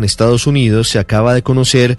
En 0.00 0.04
Estados 0.04 0.46
Unidos 0.46 0.88
se 0.88 1.00
acaba 1.00 1.34
de 1.34 1.42
conocer 1.42 1.98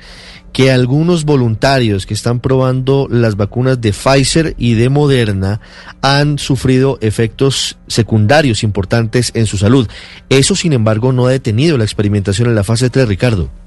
que 0.53 0.71
algunos 0.71 1.26
voluntarios 1.26 2.05
que 2.05 2.13
están 2.13 2.40
probando 2.40 3.09
las 3.12 3.35
vacunas 3.35 3.81
de 3.81 3.91
Pfizer 3.91 4.55
y 4.57 4.76
de 4.76 4.88
Moderna 4.88 5.59
han 6.02 6.40
sufrido 6.40 6.98
efectos 7.02 7.77
secundarios 7.88 8.63
importantes 8.63 9.34
en 9.35 9.48
su 9.48 9.57
salud. 9.57 9.90
Eso, 10.30 10.55
sin 10.55 10.71
embargo, 10.71 11.12
no 11.12 11.26
ha 11.27 11.31
detenido 11.31 11.77
la 11.77 11.84
experimentación 11.84 12.48
en 12.48 12.55
la 12.55 12.63
fase 12.63 12.90
3, 12.90 13.05
Ricardo. 13.05 13.49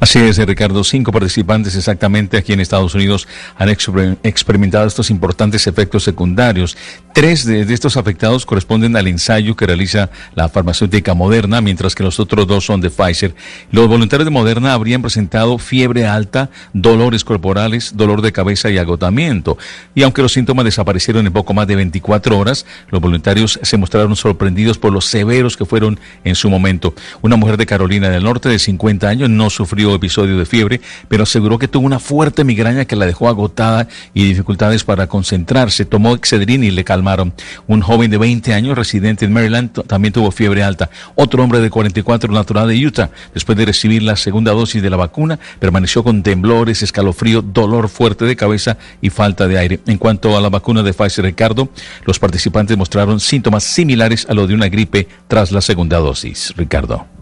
Así 0.00 0.18
es, 0.18 0.38
Ricardo. 0.38 0.84
Cinco 0.84 1.12
participantes 1.12 1.74
exactamente 1.74 2.36
aquí 2.36 2.52
en 2.52 2.60
Estados 2.60 2.94
Unidos 2.94 3.26
han 3.56 3.68
exper- 3.68 4.16
experimentado 4.22 4.86
estos 4.86 5.10
importantes 5.10 5.66
efectos 5.66 6.04
secundarios. 6.04 6.76
Tres 7.14 7.44
de 7.44 7.62
estos 7.72 7.96
afectados 7.96 8.46
corresponden 8.46 8.96
al 8.96 9.06
ensayo 9.06 9.54
que 9.56 9.66
realiza 9.66 10.10
la 10.34 10.48
farmacéutica 10.48 11.14
Moderna, 11.14 11.60
mientras 11.60 11.94
que 11.94 12.02
los 12.02 12.20
otros 12.20 12.46
dos 12.46 12.64
son 12.64 12.80
de 12.80 12.90
Pfizer. 12.90 13.34
Los 13.70 13.88
voluntarios 13.88 14.24
de 14.24 14.30
Moderna 14.30 14.72
habrían 14.72 15.02
presentado 15.02 15.58
fiebre 15.58 16.06
alta, 16.06 16.50
dolores 16.72 17.24
corporales, 17.24 17.92
dolor 17.96 18.22
de 18.22 18.32
cabeza 18.32 18.70
y 18.70 18.78
agotamiento. 18.78 19.58
Y 19.94 20.02
aunque 20.02 20.22
los 20.22 20.32
síntomas 20.32 20.64
desaparecieron 20.64 21.26
en 21.26 21.32
poco 21.32 21.54
más 21.54 21.66
de 21.66 21.76
24 21.76 22.38
horas, 22.38 22.66
los 22.90 23.00
voluntarios 23.00 23.58
se 23.62 23.76
mostraron 23.76 24.16
sorprendidos 24.16 24.78
por 24.78 24.92
los 24.92 25.06
severos 25.06 25.56
que 25.56 25.64
fueron 25.66 25.98
en 26.24 26.34
su 26.34 26.48
momento. 26.50 26.94
Una 27.20 27.36
mujer 27.36 27.56
de 27.56 27.66
Carolina 27.66 28.08
del 28.08 28.24
Norte 28.24 28.48
de 28.48 28.58
50 28.58 29.08
años 29.08 29.28
no 29.28 29.50
sufrió 29.62 29.94
episodio 29.94 30.36
de 30.36 30.44
fiebre, 30.44 30.80
pero 31.08 31.22
aseguró 31.22 31.56
que 31.56 31.68
tuvo 31.68 31.86
una 31.86 32.00
fuerte 32.00 32.42
migraña 32.42 32.84
que 32.84 32.96
la 32.96 33.06
dejó 33.06 33.28
agotada 33.28 33.86
y 34.12 34.24
dificultades 34.24 34.82
para 34.82 35.06
concentrarse. 35.06 35.84
Tomó 35.84 36.14
Excedrin 36.16 36.64
y 36.64 36.72
le 36.72 36.82
calmaron. 36.82 37.32
Un 37.68 37.80
joven 37.80 38.10
de 38.10 38.18
20 38.18 38.54
años, 38.54 38.76
residente 38.76 39.24
en 39.24 39.32
Maryland, 39.32 39.70
también 39.86 40.12
tuvo 40.12 40.32
fiebre 40.32 40.64
alta. 40.64 40.90
Otro 41.14 41.44
hombre 41.44 41.60
de 41.60 41.70
44, 41.70 42.32
natural 42.32 42.68
de 42.68 42.84
Utah, 42.84 43.10
después 43.34 43.56
de 43.56 43.66
recibir 43.66 44.02
la 44.02 44.16
segunda 44.16 44.50
dosis 44.50 44.82
de 44.82 44.90
la 44.90 44.96
vacuna, 44.96 45.38
permaneció 45.60 46.02
con 46.02 46.24
temblores, 46.24 46.82
escalofrío, 46.82 47.40
dolor 47.40 47.88
fuerte 47.88 48.24
de 48.24 48.34
cabeza 48.34 48.78
y 49.00 49.10
falta 49.10 49.46
de 49.46 49.58
aire. 49.58 49.80
En 49.86 49.98
cuanto 49.98 50.36
a 50.36 50.40
la 50.40 50.48
vacuna 50.48 50.82
de 50.82 50.92
Pfizer 50.92 51.24
Ricardo, 51.24 51.68
los 52.04 52.18
participantes 52.18 52.76
mostraron 52.76 53.20
síntomas 53.20 53.62
similares 53.62 54.26
a 54.28 54.34
los 54.34 54.48
de 54.48 54.54
una 54.54 54.68
gripe 54.68 55.06
tras 55.28 55.52
la 55.52 55.60
segunda 55.60 55.98
dosis. 55.98 56.52
Ricardo. 56.56 57.21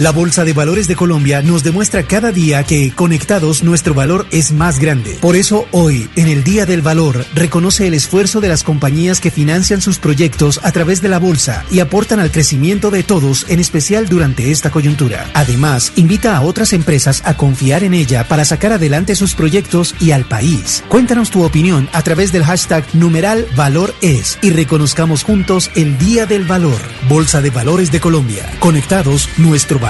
La 0.00 0.12
Bolsa 0.12 0.46
de 0.46 0.54
Valores 0.54 0.88
de 0.88 0.96
Colombia 0.96 1.42
nos 1.42 1.62
demuestra 1.62 2.04
cada 2.04 2.32
día 2.32 2.64
que, 2.64 2.90
conectados, 2.90 3.62
nuestro 3.62 3.92
valor 3.92 4.26
es 4.30 4.50
más 4.50 4.78
grande. 4.78 5.18
Por 5.20 5.36
eso, 5.36 5.66
hoy, 5.72 6.08
en 6.16 6.26
el 6.26 6.42
Día 6.42 6.64
del 6.64 6.80
Valor, 6.80 7.26
reconoce 7.34 7.86
el 7.86 7.92
esfuerzo 7.92 8.40
de 8.40 8.48
las 8.48 8.64
compañías 8.64 9.20
que 9.20 9.30
financian 9.30 9.82
sus 9.82 9.98
proyectos 9.98 10.58
a 10.62 10.72
través 10.72 11.02
de 11.02 11.10
la 11.10 11.18
Bolsa 11.18 11.66
y 11.70 11.80
aportan 11.80 12.18
al 12.18 12.30
crecimiento 12.30 12.90
de 12.90 13.02
todos, 13.02 13.44
en 13.50 13.60
especial 13.60 14.08
durante 14.08 14.50
esta 14.50 14.70
coyuntura. 14.70 15.28
Además, 15.34 15.92
invita 15.96 16.34
a 16.34 16.40
otras 16.40 16.72
empresas 16.72 17.20
a 17.26 17.36
confiar 17.36 17.84
en 17.84 17.92
ella 17.92 18.26
para 18.26 18.46
sacar 18.46 18.72
adelante 18.72 19.14
sus 19.14 19.34
proyectos 19.34 19.94
y 20.00 20.12
al 20.12 20.24
país. 20.24 20.82
Cuéntanos 20.88 21.28
tu 21.28 21.44
opinión 21.44 21.90
a 21.92 22.00
través 22.00 22.32
del 22.32 22.44
hashtag 22.44 22.86
numeral 22.94 23.46
valor 23.54 23.94
es 24.00 24.38
y 24.40 24.48
reconozcamos 24.48 25.24
juntos 25.24 25.70
el 25.74 25.98
Día 25.98 26.24
del 26.24 26.46
Valor. 26.46 26.80
Bolsa 27.06 27.42
de 27.42 27.50
Valores 27.50 27.92
de 27.92 28.00
Colombia. 28.00 28.50
Conectados, 28.60 29.28
nuestro 29.36 29.78
valor 29.78 29.89